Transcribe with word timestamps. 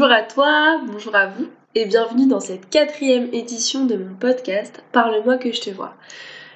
Bonjour 0.00 0.16
à 0.16 0.22
toi, 0.22 0.80
bonjour 0.86 1.14
à 1.14 1.26
vous 1.26 1.46
et 1.74 1.84
bienvenue 1.84 2.26
dans 2.26 2.40
cette 2.40 2.70
quatrième 2.70 3.28
édition 3.34 3.84
de 3.84 3.96
mon 3.96 4.14
podcast 4.14 4.82
Parle-moi 4.92 5.36
que 5.36 5.52
je 5.52 5.60
te 5.60 5.68
vois. 5.68 5.92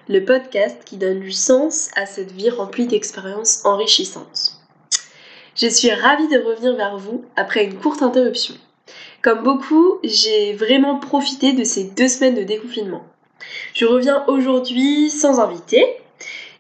Le 0.09 0.25
podcast 0.25 0.81
qui 0.87 0.97
donne 0.97 1.21
du 1.21 1.31
sens 1.31 1.91
à 1.95 2.07
cette 2.07 2.33
vie 2.33 2.49
remplie 2.49 2.87
d'expériences 2.87 3.61
enrichissantes. 3.67 4.53
Je 5.57 5.67
suis 5.67 5.91
ravie 5.91 6.29
de 6.29 6.39
revenir 6.39 6.75
vers 6.75 6.97
vous 6.97 7.27
après 7.37 7.67
une 7.67 7.75
courte 7.75 8.01
interruption. 8.01 8.55
Comme 9.21 9.43
beaucoup, 9.43 9.99
j'ai 10.03 10.55
vraiment 10.55 10.99
profité 10.99 11.53
de 11.53 11.65
ces 11.65 11.85
deux 11.85 12.09
semaines 12.09 12.37
de 12.37 12.45
déconfinement. 12.45 13.05
Je 13.75 13.85
reviens 13.85 14.25
aujourd'hui 14.27 15.11
sans 15.11 15.39
invité. 15.39 15.85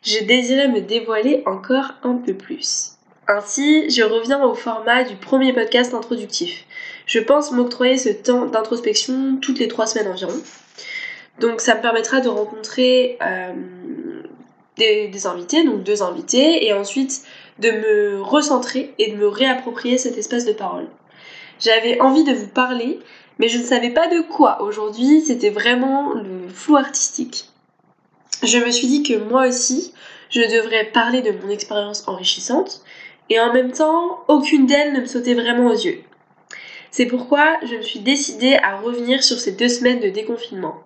Je 0.02 0.22
désirais 0.22 0.68
me 0.68 0.82
dévoiler 0.82 1.44
encore 1.46 1.92
un 2.02 2.16
peu 2.16 2.34
plus. 2.34 2.94
Ainsi, 3.26 3.88
je 3.88 4.02
reviens 4.02 4.44
au 4.44 4.54
format 4.54 5.02
du 5.02 5.16
premier 5.16 5.54
podcast 5.54 5.94
introductif. 5.94 6.66
Je 7.06 7.18
pense 7.18 7.52
m'octroyer 7.52 7.98
ce 7.98 8.08
temps 8.08 8.46
d'introspection 8.46 9.38
toutes 9.40 9.58
les 9.58 9.68
trois 9.68 9.86
semaines 9.86 10.08
environ. 10.08 10.34
Donc 11.40 11.60
ça 11.60 11.74
me 11.74 11.80
permettra 11.80 12.20
de 12.20 12.28
rencontrer 12.28 13.18
euh, 13.22 13.52
des, 14.76 15.08
des, 15.08 15.26
invités, 15.26 15.64
donc 15.64 15.82
deux 15.82 16.02
invités, 16.02 16.66
et 16.66 16.72
ensuite 16.72 17.22
de 17.58 17.70
me 17.70 18.22
recentrer 18.22 18.94
et 18.98 19.10
de 19.12 19.16
me 19.16 19.26
réapproprier 19.26 19.98
cet 19.98 20.16
espace 20.16 20.44
de 20.44 20.52
parole. 20.52 20.86
J'avais 21.60 22.00
envie 22.00 22.24
de 22.24 22.32
vous 22.32 22.48
parler, 22.48 22.98
mais 23.38 23.48
je 23.48 23.58
ne 23.58 23.64
savais 23.64 23.90
pas 23.90 24.08
de 24.08 24.20
quoi. 24.20 24.62
Aujourd'hui, 24.62 25.20
c'était 25.20 25.50
vraiment 25.50 26.14
le 26.14 26.48
flou 26.48 26.76
artistique. 26.76 27.46
Je 28.42 28.58
me 28.58 28.70
suis 28.70 28.86
dit 28.86 29.02
que 29.02 29.14
moi 29.14 29.46
aussi, 29.46 29.92
je 30.30 30.40
devrais 30.40 30.84
parler 30.84 31.22
de 31.22 31.32
mon 31.32 31.50
expérience 31.50 32.06
enrichissante, 32.06 32.82
et 33.30 33.40
en 33.40 33.52
même 33.52 33.72
temps, 33.72 34.20
aucune 34.28 34.66
d'elles 34.66 34.92
ne 34.92 35.00
me 35.00 35.06
sautait 35.06 35.34
vraiment 35.34 35.68
aux 35.68 35.76
yeux. 35.76 36.02
C'est 36.96 37.06
pourquoi 37.06 37.58
je 37.64 37.74
me 37.74 37.82
suis 37.82 37.98
décidée 37.98 38.54
à 38.62 38.76
revenir 38.76 39.24
sur 39.24 39.36
ces 39.40 39.50
deux 39.50 39.68
semaines 39.68 39.98
de 39.98 40.10
déconfinement. 40.10 40.76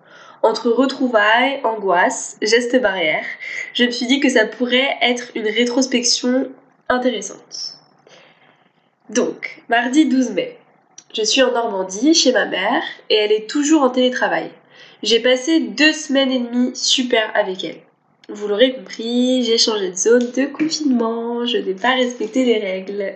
Entre 0.41 0.71
retrouvailles, 0.71 1.59
angoisse, 1.63 2.35
gestes 2.41 2.81
barrières, 2.81 3.27
je 3.75 3.83
me 3.83 3.91
suis 3.91 4.07
dit 4.07 4.19
que 4.19 4.27
ça 4.27 4.47
pourrait 4.47 4.97
être 5.03 5.25
une 5.35 5.45
rétrospection 5.45 6.49
intéressante. 6.87 7.77
Donc, 9.11 9.61
mardi 9.69 10.07
12 10.07 10.31
mai, 10.31 10.57
je 11.13 11.21
suis 11.21 11.43
en 11.43 11.51
Normandie 11.51 12.15
chez 12.15 12.31
ma 12.31 12.45
mère 12.45 12.81
et 13.11 13.15
elle 13.15 13.31
est 13.31 13.47
toujours 13.47 13.83
en 13.83 13.91
télétravail. 13.91 14.49
J'ai 15.03 15.19
passé 15.19 15.59
deux 15.59 15.93
semaines 15.93 16.31
et 16.31 16.39
demie 16.39 16.71
super 16.75 17.29
avec 17.35 17.63
elle. 17.63 17.81
Vous 18.29 18.47
l'aurez 18.47 18.73
compris, 18.73 19.43
j'ai 19.43 19.59
changé 19.59 19.91
de 19.91 19.95
zone 19.95 20.31
de 20.31 20.47
confinement, 20.47 21.45
je 21.45 21.57
n'ai 21.57 21.75
pas 21.75 21.93
respecté 21.93 22.45
les 22.45 22.57
règles. 22.57 23.13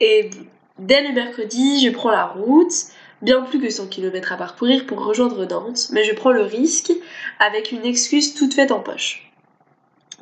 Et 0.00 0.28
dès 0.78 1.02
le 1.02 1.12
mercredi, 1.12 1.84
je 1.84 1.90
prends 1.90 2.10
la 2.10 2.26
route, 2.26 2.72
bien 3.22 3.42
plus 3.42 3.60
que 3.60 3.70
100 3.70 3.88
km 3.88 4.32
à 4.32 4.36
parcourir 4.36 4.86
pour 4.86 5.04
rejoindre 5.04 5.44
Nantes, 5.46 5.88
mais 5.92 6.04
je 6.04 6.14
prends 6.14 6.32
le 6.32 6.42
risque 6.42 6.92
avec 7.38 7.72
une 7.72 7.84
excuse 7.84 8.34
toute 8.34 8.54
faite 8.54 8.72
en 8.72 8.80
poche. 8.80 9.30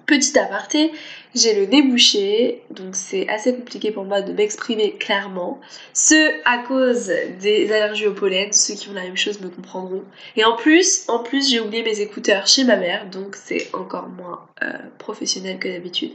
Petit 0.06 0.36
aparté, 0.36 0.91
j'ai 1.34 1.55
le 1.55 1.67
nez 1.67 2.62
donc 2.70 2.95
c'est 2.95 3.28
assez 3.28 3.55
compliqué 3.55 3.92
pour 3.92 4.05
moi 4.05 4.20
de 4.20 4.33
m'exprimer 4.33 4.92
clairement. 4.92 5.61
Ce 5.95 6.33
à 6.45 6.58
cause 6.58 7.11
des 7.41 7.73
allergies 7.73 8.08
au 8.08 8.12
pollen, 8.12 8.52
ceux 8.52 8.74
qui 8.74 8.89
ont 8.89 8.95
la 8.95 9.02
même 9.05 9.17
chose 9.17 9.41
me 9.41 9.48
comprendront. 9.48 10.02
Et 10.36 10.45
en 10.45 10.57
plus, 10.57 11.05
en 11.08 11.20
plus 11.20 11.51
j'ai 11.51 11.61
oublié 11.61 11.85
mes 11.85 12.01
écouteurs 12.01 12.46
chez 12.46 12.64
ma 12.64 12.77
mère, 12.77 13.08
donc 13.11 13.36
c'est 13.36 13.73
encore 13.74 14.08
moins 14.08 14.45
euh, 14.62 14.73
professionnel 14.98 15.58
que 15.58 15.68
d'habitude. 15.68 16.12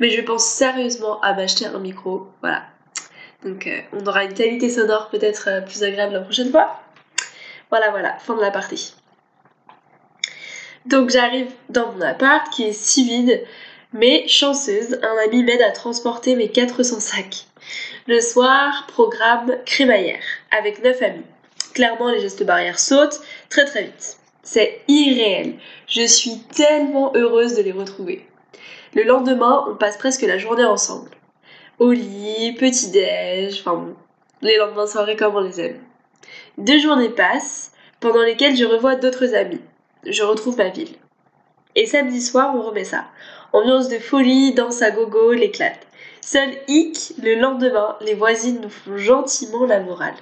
Mais 0.00 0.10
je 0.10 0.20
pense 0.20 0.44
sérieusement 0.44 1.20
à 1.22 1.32
m'acheter 1.32 1.64
un 1.66 1.78
micro, 1.78 2.28
voilà. 2.42 2.64
Donc 3.44 3.66
euh, 3.66 3.80
on 3.92 4.06
aura 4.06 4.24
une 4.24 4.34
qualité 4.34 4.68
sonore 4.68 5.08
peut-être 5.08 5.48
euh, 5.48 5.60
plus 5.60 5.82
agréable 5.82 6.12
la 6.12 6.20
prochaine 6.20 6.50
fois. 6.50 6.80
Voilà, 7.70 7.90
voilà, 7.90 8.18
fin 8.18 8.34
de 8.34 8.40
la 8.40 8.50
partie. 8.50 8.94
Donc 10.86 11.10
j'arrive 11.10 11.50
dans 11.68 11.92
mon 11.92 12.00
appart 12.00 12.52
qui 12.52 12.64
est 12.64 12.72
si 12.72 13.04
vide, 13.04 13.42
mais 13.92 14.26
chanceuse, 14.28 14.98
un 15.02 15.16
ami 15.26 15.42
m'aide 15.42 15.62
à 15.62 15.70
transporter 15.70 16.36
mes 16.36 16.48
400 16.48 17.00
sacs. 17.00 17.46
Le 18.06 18.20
soir, 18.20 18.86
programme 18.88 19.56
crémaillère 19.66 20.22
avec 20.50 20.82
9 20.82 21.02
amis. 21.02 21.24
Clairement, 21.74 22.10
les 22.10 22.20
gestes 22.20 22.44
barrières 22.44 22.78
sautent 22.78 23.20
très 23.48 23.64
très 23.64 23.84
vite. 23.84 24.18
C'est 24.42 24.80
irréel. 24.88 25.54
Je 25.86 26.06
suis 26.06 26.40
tellement 26.54 27.12
heureuse 27.14 27.54
de 27.54 27.62
les 27.62 27.72
retrouver. 27.72 28.26
Le 28.94 29.04
lendemain, 29.04 29.66
on 29.68 29.76
passe 29.76 29.96
presque 29.96 30.22
la 30.22 30.38
journée 30.38 30.64
ensemble. 30.64 31.10
Au 31.80 31.90
lit, 31.90 32.54
petit-déj, 32.58 33.60
enfin 33.60 33.74
bon, 33.74 33.96
les 34.42 34.56
lendemains 34.58 34.84
de 34.84 34.90
soirée 34.90 35.16
comme 35.16 35.34
on 35.34 35.40
les 35.40 35.60
aime. 35.60 35.80
Deux 36.58 36.78
journées 36.78 37.08
passent, 37.08 37.72
pendant 37.98 38.22
lesquelles 38.22 38.56
je 38.56 38.64
revois 38.64 38.94
d'autres 38.94 39.34
amis 39.34 39.60
je 40.04 40.22
retrouve 40.22 40.56
ma 40.56 40.68
ville. 40.68 40.94
Et 41.76 41.86
samedi 41.86 42.20
soir, 42.20 42.54
on 42.54 42.62
remet 42.62 42.84
ça. 42.84 43.06
Ambiance 43.52 43.88
de 43.88 43.98
folie, 43.98 44.54
danse 44.54 44.82
à 44.82 44.90
gogo, 44.90 45.32
l'éclate. 45.32 45.86
Seul 46.20 46.50
hic, 46.68 47.12
le 47.22 47.36
lendemain, 47.36 47.96
les 48.00 48.14
voisines 48.14 48.60
nous 48.60 48.70
font 48.70 48.96
gentiment 48.96 49.66
la 49.66 49.80
morale. 49.80 50.14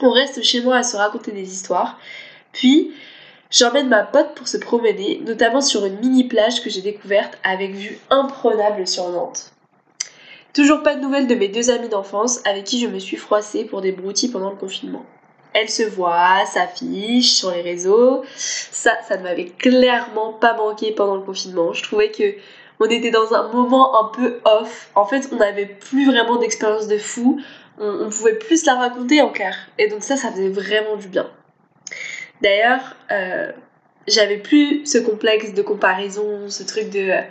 On 0.00 0.10
reste 0.10 0.42
chez 0.42 0.60
moi 0.60 0.76
à 0.76 0.82
se 0.82 0.96
raconter 0.96 1.32
des 1.32 1.52
histoires. 1.52 1.98
Puis, 2.52 2.92
j'emmène 3.50 3.88
ma 3.88 4.02
pote 4.02 4.34
pour 4.34 4.48
se 4.48 4.56
promener, 4.56 5.20
notamment 5.24 5.60
sur 5.60 5.84
une 5.84 5.98
mini 5.98 6.24
plage 6.24 6.62
que 6.62 6.70
j'ai 6.70 6.82
découverte 6.82 7.38
avec 7.44 7.72
vue 7.72 7.98
imprenable 8.10 8.86
sur 8.86 9.08
Nantes. 9.10 9.52
Toujours 10.52 10.82
pas 10.82 10.96
de 10.96 11.00
nouvelles 11.00 11.26
de 11.26 11.34
mes 11.34 11.48
deux 11.48 11.70
amis 11.70 11.88
d'enfance 11.88 12.40
avec 12.44 12.64
qui 12.64 12.80
je 12.80 12.86
me 12.86 12.98
suis 12.98 13.16
froissée 13.16 13.64
pour 13.64 13.80
des 13.80 13.92
broutilles 13.92 14.30
pendant 14.30 14.50
le 14.50 14.56
confinement 14.56 15.04
elle 15.52 15.68
se 15.68 15.82
voit, 15.82 16.44
s'affiche 16.46 17.32
sur 17.32 17.50
les 17.50 17.62
réseaux. 17.62 18.22
Ça, 18.36 18.92
ça 19.06 19.16
ne 19.16 19.22
m'avait 19.22 19.46
clairement 19.46 20.32
pas 20.32 20.54
manqué 20.54 20.92
pendant 20.92 21.16
le 21.16 21.22
confinement. 21.22 21.72
Je 21.72 21.82
trouvais 21.82 22.10
que 22.10 22.34
on 22.78 22.86
était 22.86 23.10
dans 23.10 23.34
un 23.34 23.52
moment 23.52 24.00
un 24.00 24.08
peu 24.08 24.40
off. 24.44 24.90
En 24.94 25.04
fait, 25.04 25.28
on 25.32 25.36
n'avait 25.36 25.66
plus 25.66 26.06
vraiment 26.06 26.36
d'expérience 26.36 26.88
de 26.88 26.98
fou. 26.98 27.40
On, 27.78 28.10
pouvait 28.10 28.34
plus 28.34 28.64
la 28.66 28.74
raconter 28.74 29.22
en 29.22 29.30
clair. 29.30 29.56
Et 29.78 29.88
donc 29.88 30.02
ça, 30.02 30.16
ça 30.16 30.30
faisait 30.30 30.50
vraiment 30.50 30.96
du 30.96 31.08
bien. 31.08 31.28
D'ailleurs, 32.42 32.96
euh, 33.10 33.52
j'avais 34.06 34.38
plus 34.38 34.86
ce 34.86 34.98
complexe 34.98 35.52
de 35.54 35.62
comparaison, 35.62 36.48
ce 36.48 36.62
truc 36.62 36.90
de 36.90 37.10
euh, 37.10 37.22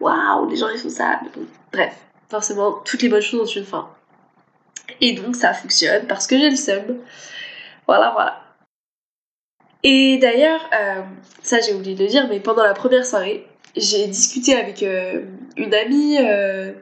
waouh, 0.00 0.48
les 0.48 0.56
gens 0.56 0.68
ils 0.68 0.78
font 0.78 0.90
ça. 0.90 1.20
bref, 1.72 1.94
forcément, 2.28 2.72
toutes 2.84 3.02
les 3.02 3.08
bonnes 3.08 3.22
choses 3.22 3.40
ont 3.40 3.52
une 3.52 3.64
fin. 3.64 3.88
Et 5.00 5.12
donc 5.12 5.36
ça 5.36 5.52
fonctionne 5.54 6.06
parce 6.06 6.26
que 6.26 6.38
j'ai 6.38 6.50
le 6.50 6.56
seum. 6.56 6.98
Voilà, 7.86 8.10
voilà. 8.10 8.42
Et 9.82 10.18
d'ailleurs, 10.18 10.60
euh, 10.78 11.02
ça 11.42 11.60
j'ai 11.60 11.74
oublié 11.74 11.94
de 11.94 12.02
le 12.02 12.08
dire, 12.08 12.26
mais 12.28 12.40
pendant 12.40 12.64
la 12.64 12.74
première 12.74 13.06
soirée, 13.06 13.46
j'ai 13.76 14.06
discuté 14.06 14.54
avec 14.54 14.82
euh, 14.82 15.22
une 15.56 15.72
amie 15.74 16.18
euh, 16.20 16.72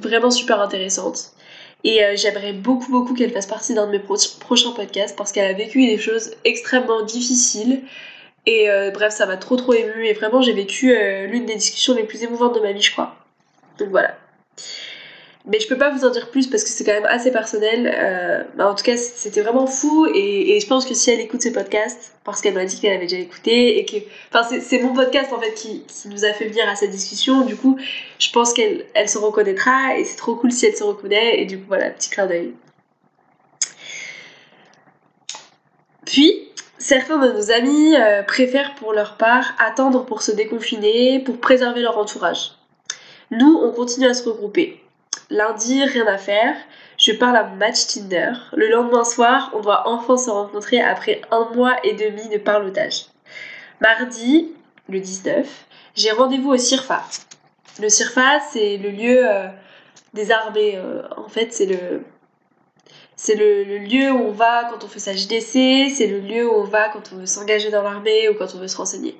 vraiment 0.00 0.30
super 0.30 0.60
intéressante. 0.60 1.32
Et 1.84 2.00
j'aimerais 2.14 2.52
beaucoup, 2.52 2.92
beaucoup 2.92 3.12
qu'elle 3.12 3.32
fasse 3.32 3.46
partie 3.46 3.74
d'un 3.74 3.86
de 3.86 3.90
mes 3.90 3.98
prochains 3.98 4.70
podcasts 4.70 5.16
parce 5.16 5.32
qu'elle 5.32 5.50
a 5.50 5.52
vécu 5.52 5.84
des 5.84 5.98
choses 5.98 6.30
extrêmement 6.44 7.02
difficiles. 7.02 7.82
Et 8.46 8.68
bref, 8.94 9.12
ça 9.12 9.26
m'a 9.26 9.36
trop, 9.36 9.56
trop 9.56 9.72
émue. 9.72 10.06
Et 10.06 10.12
vraiment, 10.12 10.42
j'ai 10.42 10.52
vécu 10.52 10.94
l'une 11.26 11.44
des 11.44 11.56
discussions 11.56 11.94
les 11.94 12.04
plus 12.04 12.22
émouvantes 12.22 12.54
de 12.54 12.60
ma 12.60 12.70
vie, 12.70 12.82
je 12.82 12.92
crois. 12.92 13.16
Donc 13.78 13.88
voilà. 13.88 14.16
Mais 15.44 15.58
je 15.58 15.66
peux 15.66 15.76
pas 15.76 15.90
vous 15.90 16.04
en 16.04 16.10
dire 16.10 16.30
plus 16.30 16.46
parce 16.46 16.62
que 16.62 16.70
c'est 16.70 16.84
quand 16.84 16.92
même 16.92 17.06
assez 17.06 17.32
personnel. 17.32 17.92
Euh, 17.92 18.44
bah 18.54 18.68
en 18.68 18.76
tout 18.76 18.84
cas, 18.84 18.96
c'était 18.96 19.40
vraiment 19.40 19.66
fou 19.66 20.06
et, 20.06 20.60
je 20.60 20.66
pense 20.68 20.86
que 20.86 20.94
si 20.94 21.10
elle 21.10 21.18
écoute 21.18 21.42
ce 21.42 21.48
podcast, 21.48 22.14
parce 22.22 22.40
qu'elle 22.40 22.54
m'a 22.54 22.64
dit 22.64 22.78
qu'elle 22.80 22.92
avait 22.92 23.06
déjà 23.06 23.20
écouté 23.20 23.78
et 23.78 23.84
que. 23.84 23.96
Enfin, 24.32 24.48
c'est 24.60 24.78
mon 24.78 24.94
podcast 24.94 25.32
en 25.32 25.40
fait 25.40 25.52
qui, 25.54 25.82
qui, 25.82 26.08
nous 26.08 26.24
a 26.24 26.32
fait 26.32 26.46
venir 26.46 26.68
à 26.68 26.76
cette 26.76 26.90
discussion. 26.90 27.44
Du 27.44 27.56
coup, 27.56 27.76
je 28.20 28.30
pense 28.30 28.52
qu'elle 28.52 28.84
elle 28.94 29.08
se 29.08 29.18
reconnaîtra 29.18 29.96
et 29.98 30.04
c'est 30.04 30.16
trop 30.16 30.36
cool 30.36 30.52
si 30.52 30.66
elle 30.66 30.76
se 30.76 30.84
reconnaît. 30.84 31.40
Et 31.40 31.44
du 31.44 31.58
coup, 31.58 31.64
voilà, 31.66 31.90
petit 31.90 32.10
clin 32.10 32.26
d'œil. 32.26 32.54
Puis, 36.06 36.48
certains 36.78 37.18
de 37.18 37.32
nos 37.32 37.50
amis 37.50 37.96
euh, 37.96 38.22
préfèrent 38.22 38.76
pour 38.76 38.92
leur 38.92 39.16
part 39.16 39.54
attendre 39.58 40.04
pour 40.04 40.22
se 40.22 40.30
déconfiner, 40.30 41.18
pour 41.18 41.38
préserver 41.38 41.80
leur 41.80 41.98
entourage. 41.98 42.52
Nous, 43.32 43.60
on 43.60 43.72
continue 43.72 44.06
à 44.06 44.14
se 44.14 44.28
regrouper. 44.28 44.81
Lundi, 45.32 45.82
rien 45.82 46.06
à 46.06 46.18
faire. 46.18 46.54
Je 46.98 47.10
parle 47.12 47.36
à 47.36 47.44
match 47.44 47.86
Tinder. 47.86 48.32
Le 48.52 48.68
lendemain 48.68 49.02
soir, 49.02 49.50
on 49.54 49.60
doit 49.60 49.88
enfin 49.88 50.18
se 50.18 50.28
rencontrer 50.28 50.78
après 50.82 51.22
un 51.30 51.48
mois 51.54 51.74
et 51.84 51.94
demi 51.94 52.28
de 52.28 52.36
parlotage. 52.36 53.06
Mardi, 53.80 54.52
le 54.90 55.00
19, 55.00 55.48
j'ai 55.94 56.10
rendez-vous 56.10 56.50
au 56.50 56.58
CIRFA. 56.58 57.02
Le 57.80 57.88
CIRFA, 57.88 58.40
c'est 58.52 58.76
le 58.76 58.90
lieu 58.90 59.26
euh, 59.26 59.48
des 60.12 60.30
armées. 60.30 60.76
Euh, 60.76 61.02
en 61.16 61.28
fait, 61.28 61.50
c'est 61.54 61.64
le, 61.64 62.04
c'est 63.16 63.34
le, 63.34 63.64
le, 63.64 63.78
lieu 63.78 64.12
où 64.12 64.18
on 64.18 64.32
va 64.32 64.64
quand 64.64 64.84
on 64.84 64.88
fait 64.88 64.98
sa 64.98 65.14
JDC, 65.14 65.94
c'est 65.96 66.08
le 66.08 66.20
lieu 66.20 66.46
où 66.46 66.54
on 66.56 66.64
va 66.64 66.90
quand 66.90 67.10
on 67.14 67.16
veut 67.16 67.26
s'engager 67.26 67.70
dans 67.70 67.82
l'armée 67.82 68.28
ou 68.28 68.34
quand 68.34 68.54
on 68.54 68.58
veut 68.58 68.68
se 68.68 68.76
renseigner. 68.76 69.18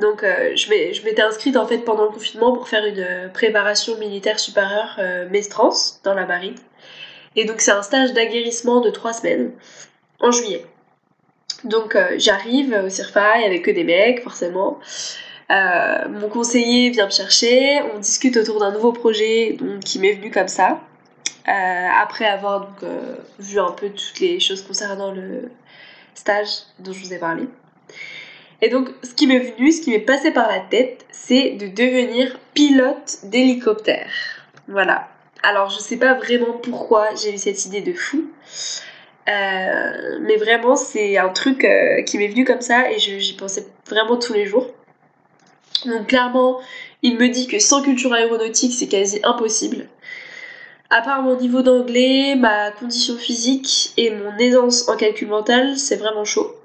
Donc 0.00 0.24
euh, 0.24 0.56
je 0.56 0.70
m'étais 1.04 1.22
inscrite 1.22 1.56
en 1.56 1.66
fait 1.66 1.78
pendant 1.78 2.04
le 2.04 2.10
confinement 2.10 2.52
pour 2.52 2.68
faire 2.68 2.84
une 2.86 3.00
euh, 3.00 3.28
préparation 3.28 3.98
militaire 3.98 4.38
supérieure 4.38 4.96
euh, 4.98 5.28
dans 6.04 6.14
la 6.14 6.26
marine. 6.26 6.54
Et 7.36 7.44
donc 7.44 7.60
c'est 7.60 7.70
un 7.70 7.82
stage 7.82 8.12
d'aguerrissement 8.14 8.80
de 8.80 8.90
trois 8.90 9.12
semaines 9.12 9.52
en 10.18 10.30
juillet. 10.30 10.64
Donc 11.64 11.94
euh, 11.94 12.14
j'arrive 12.16 12.82
au 12.86 12.88
CIRFAI 12.88 13.44
avec 13.44 13.62
que 13.62 13.70
des 13.70 13.84
mecs, 13.84 14.22
forcément. 14.22 14.78
Mon 15.50 16.28
conseiller 16.28 16.90
vient 16.90 17.06
me 17.06 17.10
chercher, 17.10 17.80
on 17.92 17.98
discute 17.98 18.36
autour 18.36 18.60
d'un 18.60 18.70
nouveau 18.70 18.92
projet 18.92 19.56
donc, 19.58 19.80
qui 19.80 19.98
m'est 19.98 20.12
venu 20.12 20.30
comme 20.30 20.48
ça. 20.48 20.80
Après 21.44 22.24
avoir 22.24 22.76
vu 23.40 23.58
un 23.58 23.72
peu 23.72 23.90
toutes 23.90 24.20
les 24.20 24.38
choses 24.38 24.62
concernant 24.62 25.10
le 25.10 25.50
stage 26.14 26.50
dont 26.78 26.92
je 26.92 27.00
vous 27.00 27.12
ai 27.12 27.18
parlé. 27.18 27.48
Et 28.62 28.68
donc, 28.68 28.90
ce 29.02 29.14
qui 29.14 29.26
m'est 29.26 29.38
venu, 29.38 29.72
ce 29.72 29.80
qui 29.80 29.90
m'est 29.90 29.98
passé 29.98 30.32
par 30.32 30.48
la 30.48 30.60
tête, 30.60 31.06
c'est 31.10 31.52
de 31.52 31.66
devenir 31.66 32.38
pilote 32.54 33.18
d'hélicoptère. 33.24 34.10
Voilà. 34.68 35.08
Alors, 35.42 35.70
je 35.70 35.78
sais 35.78 35.96
pas 35.96 36.14
vraiment 36.14 36.52
pourquoi 36.62 37.14
j'ai 37.14 37.34
eu 37.34 37.38
cette 37.38 37.64
idée 37.64 37.80
de 37.80 37.94
fou. 37.94 38.30
Euh, 39.28 40.18
mais 40.20 40.36
vraiment, 40.36 40.76
c'est 40.76 41.16
un 41.16 41.30
truc 41.30 41.64
euh, 41.64 42.02
qui 42.02 42.18
m'est 42.18 42.28
venu 42.28 42.44
comme 42.44 42.60
ça 42.60 42.90
et 42.90 42.98
j'y 42.98 43.34
pensais 43.34 43.66
vraiment 43.88 44.16
tous 44.16 44.34
les 44.34 44.44
jours. 44.44 44.66
Donc, 45.86 46.08
clairement, 46.08 46.60
il 47.02 47.16
me 47.16 47.28
dit 47.28 47.46
que 47.46 47.58
sans 47.58 47.82
culture 47.82 48.12
aéronautique, 48.12 48.74
c'est 48.74 48.88
quasi 48.88 49.20
impossible. 49.22 49.86
À 50.90 51.00
part 51.02 51.22
mon 51.22 51.36
niveau 51.36 51.62
d'anglais, 51.62 52.34
ma 52.34 52.72
condition 52.72 53.16
physique 53.16 53.92
et 53.96 54.10
mon 54.10 54.36
aisance 54.38 54.88
en 54.88 54.96
calcul 54.96 55.28
mental, 55.28 55.78
c'est 55.78 55.96
vraiment 55.96 56.24
chaud. 56.24 56.59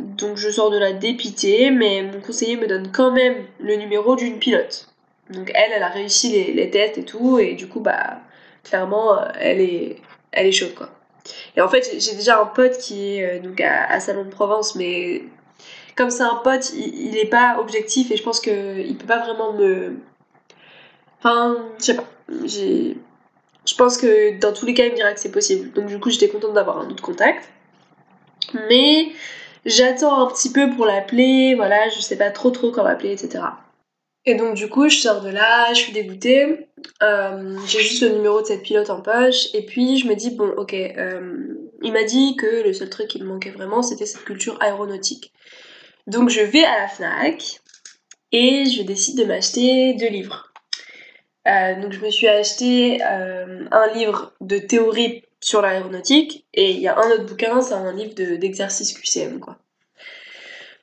Donc 0.00 0.36
je 0.36 0.50
sors 0.50 0.70
de 0.70 0.78
la 0.78 0.92
dépitée, 0.92 1.70
mais 1.70 2.02
mon 2.02 2.20
conseiller 2.20 2.56
me 2.56 2.66
donne 2.66 2.90
quand 2.90 3.12
même 3.12 3.46
le 3.60 3.76
numéro 3.76 4.16
d'une 4.16 4.38
pilote. 4.38 4.88
Donc 5.30 5.50
elle, 5.54 5.72
elle 5.72 5.82
a 5.82 5.88
réussi 5.88 6.52
les, 6.52 6.70
tests 6.70 6.98
et 6.98 7.04
tout, 7.04 7.38
et 7.38 7.54
du 7.54 7.68
coup, 7.68 7.80
bah, 7.80 8.18
clairement, 8.62 9.18
euh, 9.18 9.28
elle 9.38 9.60
est, 9.60 9.96
elle 10.32 10.46
est 10.46 10.52
chaude, 10.52 10.74
quoi. 10.74 10.90
Et 11.56 11.62
en 11.62 11.68
fait, 11.68 11.88
j'ai 11.98 12.14
déjà 12.14 12.40
un 12.40 12.46
pote 12.46 12.76
qui 12.78 13.16
est 13.16 13.38
euh, 13.38 13.40
donc 13.40 13.60
à, 13.60 13.98
Salon 14.00 14.24
de 14.24 14.30
Provence, 14.30 14.74
mais 14.74 15.22
comme 15.96 16.10
c'est 16.10 16.22
un 16.22 16.40
pote, 16.42 16.72
il, 16.74 17.08
il, 17.08 17.16
est 17.16 17.28
pas 17.28 17.56
objectif, 17.58 18.10
et 18.10 18.16
je 18.16 18.22
pense 18.22 18.40
qu'il 18.40 18.96
peut 18.98 19.06
pas 19.06 19.20
vraiment 19.20 19.52
me... 19.52 19.96
Enfin, 21.20 21.56
je 21.78 21.84
sais 21.84 21.94
pas. 21.94 22.04
Je 23.66 23.74
pense 23.76 23.96
que 23.96 24.38
dans 24.38 24.52
tous 24.52 24.66
les 24.66 24.74
cas, 24.74 24.84
il 24.84 24.90
me 24.90 24.96
dira 24.96 25.12
que 25.14 25.20
c'est 25.20 25.32
possible. 25.32 25.72
Donc 25.72 25.86
du 25.86 25.98
coup, 25.98 26.10
j'étais 26.10 26.28
contente 26.28 26.52
d'avoir 26.52 26.78
un 26.78 26.90
autre 26.90 27.02
contact. 27.02 27.48
Mais 28.68 29.12
J'attends 29.64 30.26
un 30.26 30.30
petit 30.30 30.52
peu 30.52 30.70
pour 30.70 30.84
l'appeler, 30.84 31.54
voilà, 31.54 31.88
je 31.88 32.00
sais 32.00 32.18
pas 32.18 32.30
trop 32.30 32.50
trop 32.50 32.70
quand 32.70 32.84
l'appeler, 32.84 33.12
etc. 33.12 33.44
Et 34.26 34.34
donc 34.34 34.54
du 34.54 34.68
coup, 34.68 34.88
je 34.88 34.96
sors 34.96 35.20
de 35.20 35.28
là, 35.28 35.72
je 35.74 35.78
suis 35.78 35.92
dégoûtée. 35.92 36.68
Euh, 37.02 37.58
j'ai 37.66 37.80
juste 37.80 38.02
le 38.02 38.10
numéro 38.10 38.40
de 38.40 38.46
cette 38.46 38.62
pilote 38.62 38.90
en 38.90 39.00
poche. 39.00 39.48
Et 39.54 39.64
puis 39.64 39.98
je 39.98 40.06
me 40.06 40.14
dis, 40.14 40.30
bon, 40.30 40.48
ok, 40.56 40.74
euh, 40.74 41.56
il 41.82 41.92
m'a 41.92 42.04
dit 42.04 42.36
que 42.36 42.64
le 42.64 42.72
seul 42.72 42.88
truc 42.88 43.08
qui 43.08 43.22
me 43.22 43.26
manquait 43.26 43.50
vraiment, 43.50 43.82
c'était 43.82 44.06
cette 44.06 44.24
culture 44.24 44.56
aéronautique. 44.62 45.32
Donc 46.06 46.30
je 46.30 46.40
vais 46.40 46.64
à 46.64 46.80
la 46.80 46.88
FNAC 46.88 47.60
et 48.32 48.64
je 48.64 48.82
décide 48.82 49.18
de 49.18 49.24
m'acheter 49.24 49.94
deux 49.94 50.08
livres. 50.08 50.52
Euh, 51.46 51.80
donc 51.80 51.92
je 51.92 52.00
me 52.00 52.10
suis 52.10 52.26
acheté 52.28 53.02
un 53.02 53.92
livre 53.94 54.32
de 54.40 54.58
théorie 54.58 55.22
sur 55.44 55.60
l'aéronautique 55.60 56.46
et 56.54 56.70
il 56.70 56.80
y 56.80 56.88
a 56.88 56.98
un 56.98 57.10
autre 57.10 57.26
bouquin, 57.26 57.60
c'est 57.60 57.74
un 57.74 57.92
livre 57.92 58.14
d'exercice 58.14 58.94
QCM 58.94 59.40
quoi. 59.40 59.58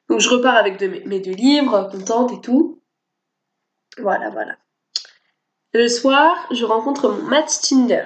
Donc 0.07 0.19
je 0.19 0.29
repars 0.29 0.55
avec 0.55 0.79
mes 0.81 1.19
deux 1.19 1.31
livres, 1.31 1.89
contente 1.91 2.31
et 2.33 2.41
tout. 2.41 2.79
Voilà, 3.97 4.29
voilà. 4.29 4.57
Le 5.73 5.87
soir, 5.87 6.47
je 6.51 6.63
rencontre 6.63 7.09
mon 7.09 7.23
match 7.23 7.61
Tinder. 7.61 8.05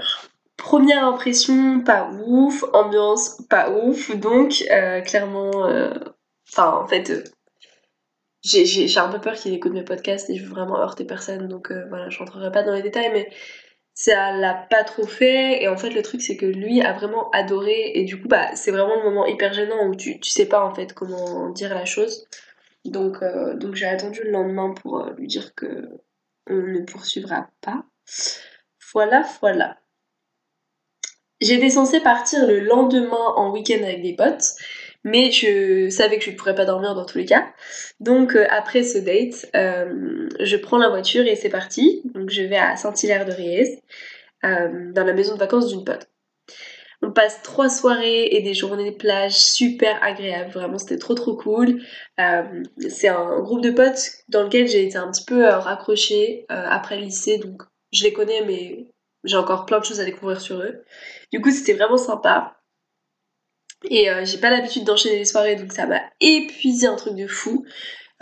Première 0.56 1.06
impression, 1.06 1.82
pas 1.82 2.10
ouf. 2.26 2.64
Ambiance, 2.74 3.42
pas 3.50 3.72
ouf. 3.72 4.16
Donc, 4.16 4.64
euh, 4.72 5.02
clairement, 5.02 5.68
euh, 5.68 5.94
enfin, 6.50 6.72
en 6.72 6.88
fait, 6.88 7.10
euh, 7.10 7.24
j'ai 8.44 8.98
un 8.98 9.10
peu 9.10 9.20
peur 9.20 9.34
qu'il 9.34 9.54
écoute 9.54 9.74
mes 9.74 9.84
podcasts 9.84 10.30
et 10.30 10.38
je 10.38 10.44
veux 10.44 10.52
vraiment 10.52 10.80
heurter 10.80 11.04
personne. 11.04 11.48
Donc, 11.48 11.72
voilà, 11.90 12.10
je 12.10 12.20
rentrerai 12.20 12.52
pas 12.52 12.64
dans 12.64 12.74
les 12.74 12.84
détails, 12.84 13.12
mais 13.12 13.30
ça 13.96 14.34
l'a 14.34 14.54
pas 14.54 14.84
trop 14.84 15.08
fait. 15.08 15.64
Et 15.64 15.68
en 15.68 15.78
fait 15.78 15.90
le 15.90 16.04
truc 16.04 16.22
c'est 16.22 16.38
que 16.38 16.46
lui 16.46 16.82
a 16.82 16.94
vraiment 16.94 17.32
adoré. 17.32 17.94
Et 17.96 18.04
du 18.04 18.22
coup 18.22 18.28
bah 18.28 18.56
c'est 18.56 18.72
vraiment 18.72 18.96
le 18.98 19.04
moment 19.04 19.26
hyper 19.26 19.54
gênant 19.54 19.88
où 19.88 19.96
tu, 19.96 20.20
tu 20.20 20.30
sais 20.30 20.46
pas 20.46 20.64
en 20.64 20.76
fait 20.76 20.94
comment 20.94 21.50
dire 21.50 21.74
la 21.74 21.86
chose. 21.86 22.28
Donc, 22.84 23.24
euh, 23.24 23.56
donc 23.56 23.74
j'ai 23.74 23.88
attendu 23.88 24.22
le 24.24 24.30
lendemain 24.30 24.72
pour 24.74 25.00
euh, 25.00 25.12
lui 25.18 25.26
dire 25.26 25.56
que 25.56 25.90
on 26.48 26.54
ne 26.54 26.82
poursuivra 26.82 27.50
pas. 27.62 27.84
Voilà 28.94 29.26
voilà. 29.42 29.78
J'étais 31.42 31.72
censée 31.72 32.00
partir 32.00 32.46
le 32.48 32.60
lendemain 32.60 33.34
en 33.36 33.52
week-end 33.52 33.84
avec 33.84 34.02
des 34.02 34.16
potes 34.16 34.56
mais 35.06 35.32
je 35.32 35.88
savais 35.90 36.18
que 36.18 36.26
je 36.26 36.32
ne 36.32 36.36
pourrais 36.36 36.56
pas 36.56 36.66
dormir 36.66 36.96
dans 36.96 37.06
tous 37.06 37.20
les 37.20 37.26
cas. 37.26 37.46
Donc 38.00 38.36
euh, 38.36 38.46
après 38.50 38.84
ce 38.84 38.98
date, 38.98 39.46
euh, 39.56 40.28
je 40.40 40.58
prends 40.58 40.80
la 40.80 40.90
voiture 40.90 41.26
et 41.26 41.36
c'est 41.36 41.50
parti. 41.50 42.02
Donc 42.16 42.32
je 42.32 42.42
vais 42.42 42.58
à 42.58 42.76
Saint-Hilaire 42.76 43.26
de 43.26 43.32
Riez, 43.32 43.84
euh, 44.44 44.92
dans 44.92 45.06
la 45.06 45.14
maison 45.14 45.36
de 45.36 45.40
vacances 45.40 45.68
d'une 45.68 45.86
pote. 45.86 46.10
On 47.04 47.12
passe 47.12 47.44
trois 47.44 47.70
soirées 47.70 48.26
et 48.32 48.42
des 48.42 48.56
journées 48.56 48.92
de 48.92 48.96
plage 48.96 49.38
super 49.38 50.04
agréables. 50.04 50.50
Vraiment, 50.50 50.80
c'était 50.80 50.98
trop 50.98 51.14
trop 51.14 51.36
cool. 51.36 51.84
c'est 52.88 53.10
un 53.10 53.42
groupe 53.42 53.62
de 53.62 53.70
potes 53.70 54.24
dans 54.28 54.44
lequel 54.44 54.68
j'ai 54.68 54.88
été 54.88 54.98
un 54.98 55.12
petit 55.12 55.26
peu 55.26 55.46
raccrochée 55.46 56.46
après 56.50 56.96
le 56.98 57.04
lycée, 57.04 57.38
donc 57.38 57.62
je 57.92 58.06
les 58.06 58.14
connais, 58.14 58.44
mais 58.46 58.88
j'ai 59.24 59.38
encore 59.38 59.66
plein 59.66 59.80
de 59.80 59.86
choses 59.86 60.00
à 60.00 60.06
découvrir 60.06 60.42
sur 60.42 60.62
eux. 60.62 60.84
Du 61.32 61.42
coup, 61.42 61.52
c'était 61.52 61.74
vraiment 61.74 61.98
sympa. 61.98 62.58
Et 63.90 64.10
euh, 64.10 64.26
j'ai 64.26 64.38
pas 64.38 64.50
l'habitude 64.50 64.84
d'enchaîner 64.84 65.18
les 65.18 65.26
soirées, 65.26 65.56
donc 65.56 65.72
ça 65.72 65.86
m'a 65.86 66.02
épuisé 66.22 66.88
un 66.88 66.96
truc 66.96 67.16
de 67.16 67.28
fou. 67.28 67.66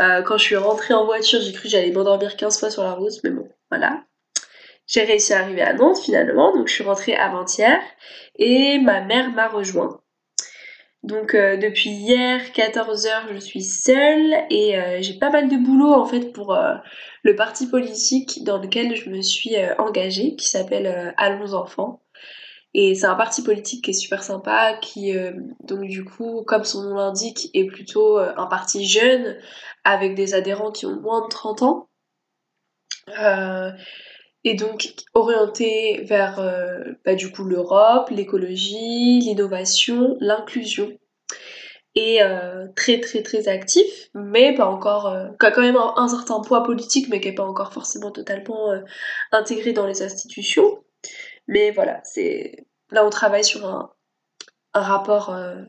Euh, 0.01 0.21
quand 0.23 0.37
je 0.37 0.43
suis 0.43 0.55
rentrée 0.55 0.93
en 0.93 1.05
voiture, 1.05 1.39
j'ai 1.41 1.53
cru 1.53 1.63
que 1.63 1.69
j'allais 1.69 1.91
m'endormir 1.91 2.35
15 2.35 2.59
fois 2.59 2.69
sur 2.69 2.83
la 2.83 2.93
route, 2.93 3.13
mais 3.23 3.29
bon, 3.29 3.47
voilà. 3.69 4.03
J'ai 4.87 5.03
réussi 5.03 5.33
à 5.33 5.39
arriver 5.39 5.61
à 5.61 5.73
Nantes 5.73 5.99
finalement, 5.99 6.53
donc 6.53 6.67
je 6.67 6.73
suis 6.73 6.83
rentrée 6.83 7.15
avant-hier 7.15 7.79
et 8.35 8.79
ma 8.79 9.01
mère 9.01 9.31
m'a 9.31 9.47
rejoint. 9.47 10.01
Donc 11.03 11.35
euh, 11.35 11.57
depuis 11.57 11.89
hier 11.89 12.41
14h 12.53 13.33
je 13.33 13.39
suis 13.39 13.61
seule 13.61 14.35
et 14.49 14.75
j'ai 15.01 15.13
pas 15.13 15.29
mal 15.29 15.47
de 15.49 15.55
boulot 15.55 15.93
en 15.93 16.05
fait 16.05 16.33
pour 16.33 16.57
le 17.23 17.35
parti 17.35 17.67
politique 17.67 18.43
dans 18.43 18.57
lequel 18.57 18.95
je 18.95 19.09
me 19.09 19.21
suis 19.21 19.55
engagée 19.77 20.35
qui 20.35 20.49
s'appelle 20.49 21.13
Allons 21.17 21.53
enfants. 21.53 22.02
Et 22.75 22.95
c'est 22.95 23.05
un 23.05 23.15
parti 23.15 23.43
politique 23.43 23.83
qui 23.83 23.91
est 23.91 23.93
super 23.93 24.23
sympa, 24.23 24.73
qui, 24.81 25.15
euh, 25.15 25.31
donc 25.63 25.81
du 25.81 26.03
coup, 26.03 26.43
comme 26.47 26.63
son 26.63 26.83
nom 26.83 26.95
l'indique, 26.95 27.49
est 27.53 27.65
plutôt 27.65 28.17
euh, 28.17 28.33
un 28.35 28.47
parti 28.47 28.87
jeune, 28.87 29.37
avec 29.83 30.15
des 30.15 30.33
adhérents 30.33 30.71
qui 30.71 30.87
ont 30.87 30.99
moins 30.99 31.21
de 31.21 31.29
30 31.29 31.61
ans. 31.61 31.89
Euh, 33.19 33.69
et 34.45 34.55
donc 34.55 34.93
orienté 35.13 36.03
vers 36.03 36.41
bah, 37.05 37.15
du 37.15 37.31
coup 37.31 37.45
l'Europe, 37.45 38.09
l'écologie, 38.09 39.19
l'innovation, 39.21 40.17
l'inclusion. 40.19 40.91
Et 41.95 42.19
très 42.75 42.99
très 42.99 43.21
très 43.21 43.47
actif, 43.47 44.09
mais 44.15 44.53
pas 44.55 44.65
encore, 44.65 45.15
qui 45.39 45.45
a 45.45 45.51
quand 45.51 45.61
même 45.61 45.77
un, 45.77 45.93
un, 45.95 46.07
certain 46.09 46.41
poids 46.41 46.63
politique, 46.63 47.07
mais 47.09 47.21
qui 47.21 47.29
n'est 47.29 47.35
pas 47.35 47.45
encore 47.45 47.71
forcément 47.71 48.11
totalement 48.11 48.73
intégré 49.31 49.71
dans 49.71 49.85
les 49.85 50.01
institutions. 50.01 50.82
Mais 51.47 51.71
voilà, 51.71 52.01
c'est 52.03 52.65
là 52.91 53.05
on 53.05 53.09
travaille 53.09 53.43
sur 53.43 53.65
un, 53.67 53.91
rapport 54.73 55.33
euh, 55.33 55.61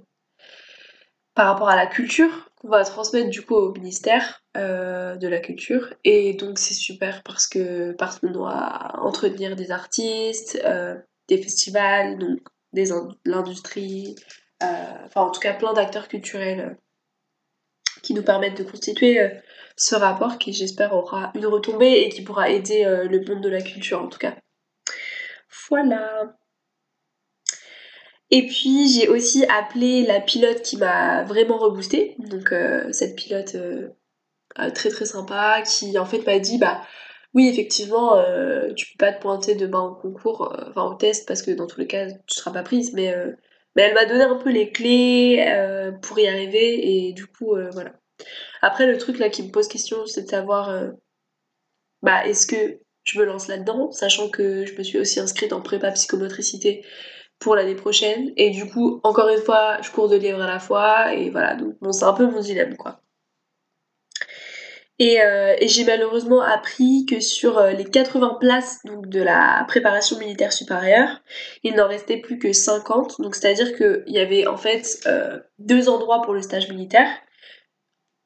par 1.34 1.46
rapport 1.48 1.68
à 1.68 1.76
la 1.76 1.86
culture 1.86 2.50
qu'on 2.56 2.68
va 2.68 2.84
transmettre 2.84 3.28
du 3.28 3.42
coup 3.42 3.54
au 3.54 3.72
ministère 3.72 4.42
euh, 4.56 5.16
de 5.16 5.28
la 5.28 5.40
culture 5.40 5.92
et 6.04 6.34
donc 6.34 6.58
c'est 6.58 6.74
super 6.74 7.22
parce 7.22 7.46
que 7.46 7.92
parce 7.92 8.18
qu'on 8.18 8.30
doit 8.30 8.92
entretenir 8.98 9.56
des 9.56 9.70
artistes, 9.70 10.60
euh, 10.64 10.96
des 11.28 11.42
festivals, 11.42 12.18
donc 12.18 12.40
des 12.72 12.90
l'industrie, 13.24 14.16
enfin 14.60 15.22
en 15.22 15.30
tout 15.30 15.40
cas 15.40 15.54
plein 15.54 15.72
d'acteurs 15.72 16.08
culturels 16.08 16.78
qui 18.02 18.14
nous 18.14 18.22
permettent 18.22 18.58
de 18.58 18.64
constituer 18.64 19.20
ce 19.76 19.94
rapport 19.94 20.38
qui 20.38 20.52
j'espère 20.52 20.94
aura 20.94 21.30
une 21.34 21.46
retombée 21.46 22.02
et 22.04 22.08
qui 22.08 22.22
pourra 22.22 22.50
aider 22.50 22.84
le 22.84 23.24
monde 23.26 23.42
de 23.42 23.48
la 23.48 23.62
culture 23.62 24.02
en 24.02 24.08
tout 24.08 24.18
cas. 24.18 24.34
Voilà. 25.68 26.36
Et 28.30 28.46
puis 28.46 28.88
j'ai 28.88 29.08
aussi 29.08 29.44
appelé 29.46 30.04
la 30.04 30.20
pilote 30.20 30.62
qui 30.62 30.76
m'a 30.76 31.22
vraiment 31.24 31.56
reboosté. 31.58 32.16
Donc 32.18 32.52
euh, 32.52 32.90
cette 32.92 33.16
pilote 33.16 33.54
euh, 33.54 33.90
euh, 34.58 34.70
très 34.70 34.88
très 34.88 35.04
sympa 35.04 35.62
qui 35.62 35.96
en 35.98 36.04
fait 36.04 36.26
m'a 36.26 36.38
dit 36.38 36.58
bah 36.58 36.82
oui 37.34 37.48
effectivement 37.48 38.22
tu 38.76 38.86
peux 38.92 39.06
pas 39.06 39.12
te 39.12 39.20
pointer 39.20 39.54
demain 39.54 39.82
au 39.82 39.94
concours, 39.94 40.56
enfin 40.68 40.84
au 40.84 40.94
test 40.94 41.26
parce 41.28 41.42
que 41.42 41.50
dans 41.50 41.66
tous 41.66 41.80
les 41.80 41.86
cas 41.86 42.06
tu 42.26 42.34
seras 42.38 42.52
pas 42.52 42.62
prise 42.62 42.92
mais, 42.92 43.14
mais 43.76 43.82
elle 43.82 43.94
m'a 43.94 44.06
donné 44.06 44.22
un 44.22 44.36
peu 44.36 44.50
les 44.50 44.70
clés 44.70 45.44
pour 46.02 46.18
y 46.18 46.28
arriver 46.28 47.08
et 47.08 47.12
du 47.12 47.26
coup 47.26 47.56
voilà. 47.72 47.92
Après 48.62 48.86
le 48.86 48.98
truc 48.98 49.18
là 49.18 49.30
qui 49.30 49.42
me 49.42 49.50
pose 49.50 49.68
question 49.68 50.06
c'est 50.06 50.22
de 50.22 50.28
savoir 50.28 50.92
bah 52.02 52.26
est-ce 52.26 52.46
que 52.46 52.83
je 53.04 53.18
me 53.18 53.24
lance 53.24 53.48
là-dedans, 53.48 53.90
sachant 53.92 54.28
que 54.28 54.66
je 54.66 54.74
me 54.76 54.82
suis 54.82 54.98
aussi 54.98 55.20
inscrite 55.20 55.52
en 55.52 55.60
prépa 55.60 55.90
psychomotricité. 55.92 56.84
pour 57.40 57.56
l'année 57.56 57.74
prochaine. 57.74 58.32
Et 58.36 58.50
du 58.50 58.66
coup, 58.70 59.00
encore 59.02 59.28
une 59.28 59.42
fois, 59.42 59.78
je 59.82 59.90
cours 59.90 60.08
deux 60.08 60.18
livres 60.18 60.40
à 60.40 60.46
la 60.46 60.60
fois. 60.60 61.12
Et 61.14 61.30
voilà, 61.30 61.54
donc 61.56 61.74
bon, 61.80 61.92
c'est 61.92 62.04
un 62.04 62.14
peu 62.14 62.26
mon 62.26 62.40
dilemme 62.40 62.76
quoi. 62.76 63.02
Euh, 65.02 65.56
et, 65.58 65.66
j'ai 65.66 65.84
malheureusement 65.84 66.40
appris 66.40 67.04
que 67.06 67.18
sur 67.18 67.58
euh, 67.58 67.72
les 67.72 67.84
80 67.84 68.36
places 68.38 68.78
de 68.84 69.20
la 69.20 69.64
préparation 69.66 70.18
militaire 70.18 70.52
supérieure, 70.52 71.20
il 71.64 71.74
n'en 71.74 71.88
restait 71.88 72.18
plus 72.18 72.38
que 72.38 72.52
50. 72.52 73.20
Donc 73.20 73.34
c'est-à-dire 73.34 73.76
qu'il 73.76 74.04
y 74.06 74.18
avait 74.18 74.46
en 74.46 74.56
fait 74.56 75.00
euh, 75.06 75.40
deux 75.58 75.88
endroits 75.88 76.22
pour 76.22 76.32
le 76.32 76.42
stage 76.42 76.68
militaire, 76.68 77.08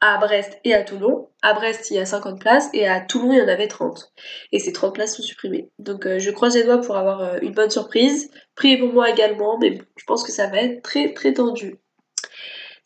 à 0.00 0.19
Brest 0.19 0.59
et 0.64 0.75
à 0.75 0.83
Toulon. 0.83 1.28
À 1.43 1.55
Brest, 1.55 1.90
il 1.90 1.97
y 1.97 1.99
a 1.99 2.07
50 2.07 2.40
places 2.40 2.69
et 2.73 2.87
à 2.87 3.00
Toulon, 3.00 3.33
il 3.33 3.38
y 3.38 3.43
en 3.43 3.49
avait 3.49 3.69
30. 3.69 4.12
Et 4.52 4.59
ces 4.59 4.73
30 4.73 4.95
places 4.95 5.17
sont 5.17 5.23
supprimées. 5.23 5.71
Donc 5.78 6.07
je 6.19 6.31
croise 6.31 6.57
les 6.57 6.64
doigts 6.64 6.81
pour 6.81 6.97
avoir 6.97 7.38
une 7.43 7.52
bonne 7.52 7.71
surprise. 7.71 8.31
Priez 8.55 8.78
pour 8.78 8.93
moi 8.93 9.11
également, 9.11 9.59
mais 9.59 9.78
je 9.97 10.05
pense 10.05 10.25
que 10.25 10.33
ça 10.33 10.47
va 10.47 10.59
être 10.59 10.83
très 10.83 11.12
très 11.12 11.33
tendu. 11.33 11.78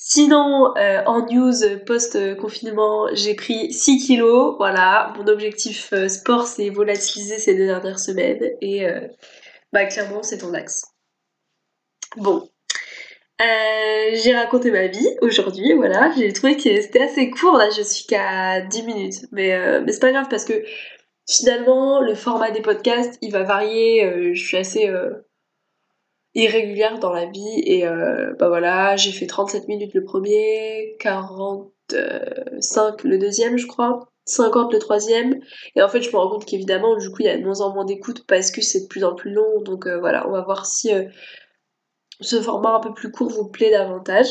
Sinon, 0.04 0.76
euh, 0.76 1.00
en 1.06 1.26
news 1.26 1.54
post-confinement, 1.86 3.06
j'ai 3.12 3.34
pris 3.34 3.72
6 3.72 3.98
kilos. 3.98 4.56
Voilà, 4.58 5.12
mon 5.16 5.28
objectif 5.28 5.92
euh, 5.92 6.08
sport 6.08 6.48
s'est 6.48 6.70
volatilisé 6.70 7.38
ces 7.38 7.54
deux 7.54 7.66
dernières 7.66 8.00
semaines 8.00 8.42
et 8.60 8.84
euh, 8.84 9.06
bah, 9.72 9.86
clairement, 9.86 10.24
c'est 10.24 10.38
ton 10.38 10.54
axe. 10.54 10.86
Bon, 12.16 12.50
j'ai 14.14 14.34
raconté 14.34 14.70
ma 14.70 14.86
vie 14.86 15.08
aujourd'hui, 15.20 15.72
voilà. 15.74 16.12
J'ai 16.16 16.32
trouvé 16.32 16.56
que 16.56 16.62
c'était 16.62 17.02
assez 17.02 17.30
court, 17.30 17.56
là, 17.56 17.68
je 17.70 17.82
suis 17.82 18.06
qu'à 18.06 18.60
10 18.60 18.82
minutes. 18.84 19.26
Mais, 19.32 19.80
mais 19.80 19.92
c'est 19.92 20.00
pas 20.00 20.12
grave 20.12 20.28
parce 20.30 20.44
que 20.44 20.62
finalement, 21.28 22.00
le 22.00 22.14
format 22.14 22.50
des 22.50 22.62
podcasts, 22.62 23.18
il 23.22 23.32
va 23.32 23.42
varier. 23.42 24.34
je 24.34 24.42
suis 24.42 24.56
assez 24.56 24.88
irrégulière 26.34 26.98
dans 26.98 27.12
la 27.12 27.26
vie 27.26 27.60
et 27.64 27.86
euh, 27.86 28.32
bah 28.38 28.48
voilà 28.48 28.96
j'ai 28.96 29.12
fait 29.12 29.26
37 29.26 29.68
minutes 29.68 29.94
le 29.94 30.04
premier 30.04 30.96
45 30.98 33.04
le 33.04 33.18
deuxième 33.18 33.58
je 33.58 33.66
crois 33.66 34.08
50 34.24 34.72
le 34.72 34.78
troisième 34.78 35.40
et 35.76 35.82
en 35.82 35.88
fait 35.88 36.00
je 36.00 36.10
me 36.10 36.16
rends 36.16 36.30
compte 36.30 36.46
qu'évidemment 36.46 36.96
du 36.96 37.10
coup 37.10 37.18
il 37.20 37.26
y 37.26 37.28
a 37.28 37.36
de 37.36 37.44
moins 37.44 37.60
en 37.60 37.74
moins 37.74 37.84
d'écoute 37.84 38.24
parce 38.26 38.50
que 38.50 38.62
c'est 38.62 38.82
de 38.82 38.86
plus 38.86 39.04
en 39.04 39.14
plus 39.14 39.32
long 39.32 39.60
donc 39.60 39.86
euh, 39.86 39.98
voilà 39.98 40.26
on 40.26 40.32
va 40.32 40.40
voir 40.40 40.64
si 40.64 40.94
euh, 40.94 41.04
ce 42.22 42.40
format 42.40 42.76
un 42.76 42.80
peu 42.80 42.94
plus 42.94 43.10
court 43.10 43.28
vous 43.28 43.48
plaît 43.48 43.70
davantage 43.70 44.28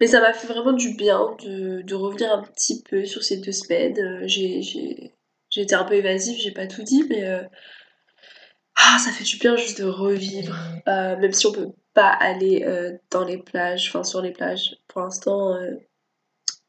mais 0.00 0.06
ça 0.06 0.20
m'a 0.20 0.32
fait 0.32 0.46
vraiment 0.46 0.72
du 0.72 0.94
bien 0.94 1.36
de, 1.42 1.82
de, 1.82 1.94
revenir 1.94 2.32
un 2.32 2.42
petit 2.42 2.82
peu 2.82 3.04
sur 3.04 3.22
ces 3.22 3.38
deux 3.38 3.52
semaines 3.52 4.26
j'ai 4.26 5.12
été 5.56 5.74
un 5.74 5.84
peu 5.84 5.94
évasive 5.94 6.38
j'ai 6.38 6.52
pas 6.52 6.66
tout 6.66 6.82
dit 6.82 7.04
mais 7.08 7.46
ah, 8.76 8.98
ça 8.98 9.10
fait 9.10 9.24
du 9.24 9.36
bien 9.36 9.56
juste 9.56 9.80
de 9.80 9.86
revivre, 9.86 10.56
euh, 10.88 11.16
même 11.16 11.32
si 11.32 11.46
on 11.46 11.52
peut 11.52 11.72
pas 11.94 12.08
aller 12.08 12.64
euh, 12.66 12.96
dans 13.10 13.24
les 13.24 13.38
plages, 13.38 13.88
enfin 13.88 14.02
sur 14.02 14.22
les 14.22 14.32
plages. 14.32 14.76
Pour 14.88 15.02
l'instant, 15.02 15.54
euh, 15.54 15.74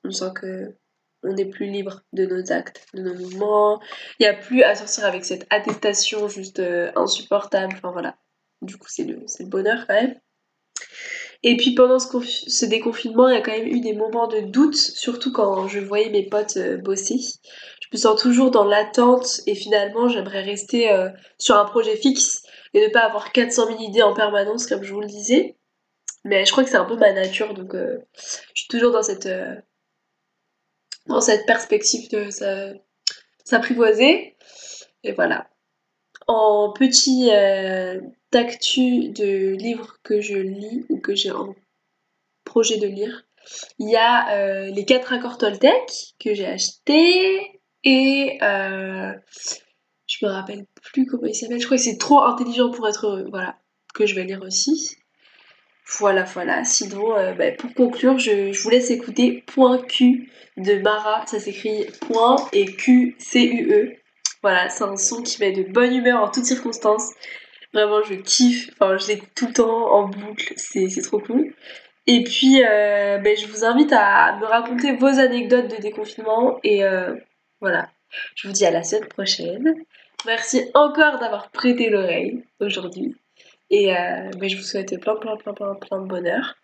on 0.04 0.12
sent 0.12 0.32
que 0.36 0.76
on 1.24 1.38
est 1.38 1.46
plus 1.46 1.68
libre 1.68 2.02
de 2.12 2.26
nos 2.26 2.52
actes, 2.52 2.86
de 2.94 3.02
nos 3.02 3.14
mouvements. 3.16 3.82
Il 4.20 4.24
n'y 4.24 4.28
a 4.28 4.34
plus 4.34 4.64
à 4.64 4.76
sortir 4.76 5.06
avec 5.06 5.24
cette 5.24 5.48
attestation 5.50 6.28
juste 6.28 6.62
insupportable. 6.96 7.76
Enfin 7.78 7.92
voilà. 7.92 8.18
Du 8.64 8.78
coup, 8.78 8.88
c'est 8.90 9.04
le, 9.04 9.26
le 9.40 9.46
bonheur 9.46 9.86
quand 9.88 9.96
même. 9.96 10.16
Et 11.44 11.58
puis 11.58 11.76
pendant 11.76 12.00
ce, 12.00 12.66
déconfinement, 12.66 13.28
il 13.28 13.36
y 13.36 13.38
a 13.38 13.42
quand 13.42 13.52
même 13.52 13.68
eu 13.68 13.82
des 13.82 13.94
moments 13.94 14.28
de 14.28 14.40
doute, 14.40 14.78
surtout 14.78 15.34
quand 15.34 15.68
je 15.68 15.80
voyais 15.80 16.10
mes 16.10 16.26
potes 16.26 16.56
euh, 16.56 16.78
bosser. 16.78 17.20
Je 17.82 17.88
me 17.92 17.98
sens 17.98 18.22
toujours 18.22 18.50
dans 18.50 18.64
l'attente 18.64 19.42
et 19.46 19.54
finalement 19.54 20.08
j'aimerais 20.08 20.42
rester 20.42 20.90
euh, 20.90 21.10
sur 21.38 21.58
un 21.58 21.66
projet 21.66 21.98
fixe 21.98 22.44
et 22.74 22.82
ne 22.82 22.92
pas 22.92 23.02
avoir 23.02 23.34
400 23.34 23.68
000 23.68 23.82
idées 23.82 24.02
en 24.02 24.14
permanence 24.14 24.68
comme 24.68 24.84
je 24.84 24.94
vous 24.94 25.02
le 25.02 25.08
disais. 25.08 25.58
Mais 26.24 26.46
je 26.46 26.52
crois 26.54 26.64
que 26.64 26.70
c'est 26.70 26.78
un 26.78 26.86
peu 26.86 26.96
ma 26.96 27.12
nature, 27.12 27.54
donc 27.54 27.76
euh, 27.76 27.98
je 28.54 28.62
suis 28.62 28.70
toujours 28.70 28.94
dans 28.94 29.04
cette, 29.04 29.28
dans 31.08 31.20
cette 31.20 31.46
perspective 31.46 32.10
de 32.10 32.30
s'apprivoiser. 33.44 34.38
Et 35.04 35.12
voilà. 35.12 35.50
En 36.28 36.72
petit 36.72 37.30
d'actu 38.32 39.10
de 39.10 39.56
livres 39.56 39.98
que 40.04 40.20
je 40.20 40.38
lis 40.38 40.86
ou 40.90 41.00
que 41.00 41.16
j'ai 41.16 41.32
en 41.32 41.56
projet 42.44 42.78
de 42.78 42.88
lire. 42.88 43.26
Il 43.80 43.90
y 43.90 43.96
a 43.96 44.36
euh, 44.36 44.72
les 44.72 44.86
4 44.86 45.14
accords 45.14 45.38
Toltec 45.38 46.16
que 46.20 46.34
j'ai 46.34 46.46
acheté 46.46 47.62
et 47.84 48.38
euh, 48.42 49.12
je 50.08 50.26
me 50.26 50.32
rappelle 50.32 50.66
plus 50.82 51.06
comment 51.06 51.26
il 51.26 51.36
s'appelle. 51.36 51.60
Je 51.60 51.66
crois 51.66 51.78
que 51.78 51.84
c'est 51.84 51.98
trop 51.98 52.22
intelligent 52.22 52.72
pour 52.72 52.88
être 52.88 53.08
heureux. 53.08 53.26
Voilà, 53.30 53.58
que 53.94 54.06
je 54.06 54.16
vais 54.16 54.24
lire 54.24 54.42
aussi. 54.42 54.96
Voilà, 56.00 56.24
voilà. 56.24 56.64
Sinon, 56.64 57.16
euh, 57.18 57.34
bah, 57.34 57.52
pour 57.52 57.74
conclure, 57.74 58.18
je, 58.18 58.52
je, 58.52 58.62
vous 58.64 58.70
laisse 58.70 58.90
écouter 58.90 59.44
Point 59.48 59.80
Q 59.80 60.32
de 60.58 60.76
Mara. 60.76 61.26
Ça 61.28 61.40
s'écrit 61.40 61.86
Point 62.08 62.38
et 62.54 62.66
Q 62.66 63.16
C 63.20 63.44
U 63.44 63.72
E. 63.72 64.03
Voilà, 64.44 64.68
c'est 64.68 64.84
un 64.84 64.98
son 64.98 65.24
qui 65.24 65.40
met 65.40 65.54
de 65.54 65.64
bonne 65.64 65.96
humeur 65.96 66.22
en 66.22 66.30
toutes 66.30 66.46
circonstances. 66.46 67.12
Vraiment, 67.74 68.04
je 68.04 68.16
kiffe. 68.16 68.70
Enfin, 68.74 68.98
je 68.98 69.08
l'écoute 69.08 69.30
tout 69.36 69.48
le 69.48 69.54
temps 69.54 69.92
en 69.94 70.10
boucle. 70.10 70.54
C'est 70.58 71.02
trop 71.02 71.20
cool. 71.20 71.54
Et 72.08 72.24
puis, 72.26 72.62
euh, 72.62 73.20
ben, 73.20 73.38
je 73.38 73.48
vous 73.48 73.64
invite 73.64 73.94
à 73.94 74.38
me 74.42 74.46
raconter 74.46 74.98
vos 74.98 75.08
anecdotes 75.08 75.70
de 75.70 75.82
déconfinement. 75.82 76.60
Et 76.64 76.84
euh, 76.84 77.16
voilà. 77.62 77.90
Je 78.36 78.48
vous 78.48 78.54
dis 78.54 78.66
à 78.66 78.72
la 78.72 78.84
semaine 78.84 79.08
prochaine. 79.08 79.76
Merci 80.26 80.70
encore 80.74 81.20
d'avoir 81.20 81.50
prêté 81.50 81.90
l'oreille 81.90 82.44
aujourd'hui. 82.60 83.16
Et 83.70 83.96
euh, 83.96 84.30
ben, 84.38 84.50
je 84.50 84.58
vous 84.58 84.64
souhaite 84.64 85.00
plein, 85.00 85.16
plein, 85.16 85.38
plein, 85.38 85.54
plein, 85.54 85.74
plein 85.76 86.02
de 86.02 86.08
bonheur. 86.08 86.56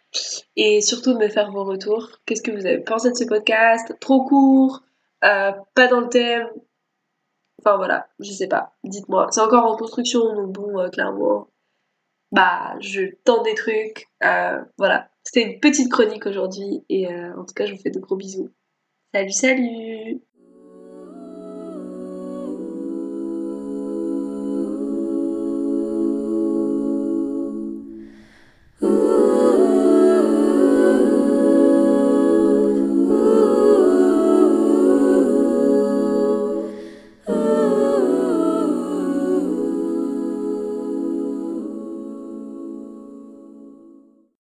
Et 0.57 0.81
surtout 0.81 1.13
de 1.13 1.19
me 1.19 1.29
faire 1.29 1.49
vos 1.51 1.63
retours. 1.63 2.09
Qu'est-ce 2.25 2.41
que 2.41 2.51
vous 2.51 2.65
avez 2.65 2.79
pensé 2.79 3.09
de 3.09 3.15
ce 3.15 3.23
podcast? 3.23 3.95
Trop 4.01 4.25
court? 4.25 4.83
Pas 5.21 5.87
dans 5.89 6.01
le 6.01 6.09
thème 6.09 6.47
Enfin 7.59 7.75
voilà, 7.75 8.07
je 8.19 8.31
sais 8.31 8.47
pas, 8.47 8.73
dites-moi. 8.85 9.27
C'est 9.31 9.41
encore 9.41 9.65
en 9.65 9.75
construction, 9.75 10.33
donc 10.33 10.53
bon, 10.53 10.79
euh, 10.79 10.89
clairement, 10.89 11.49
bah, 12.31 12.75
je 12.79 13.15
tente 13.25 13.43
des 13.43 13.55
trucs. 13.55 14.07
Euh, 14.23 14.63
voilà, 14.77 15.09
c'était 15.23 15.43
une 15.43 15.59
petite 15.59 15.91
chronique 15.91 16.25
aujourd'hui, 16.25 16.85
et 16.89 17.11
euh, 17.11 17.35
en 17.37 17.45
tout 17.45 17.53
cas, 17.53 17.65
je 17.65 17.73
vous 17.73 17.81
fais 17.81 17.91
de 17.91 17.99
gros 17.99 18.15
bisous. 18.15 18.49
Salut, 19.13 19.31
salut 19.31 20.21